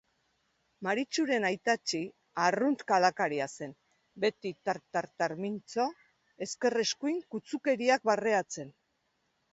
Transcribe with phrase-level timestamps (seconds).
[0.85, 1.99] Maritxuren aitatxi
[2.45, 3.75] arrunt kalakaria zen,
[4.25, 5.87] beti tar-tar-tar mintzo,
[6.47, 8.75] ezker-eskuin kutzukeriak barreatzen.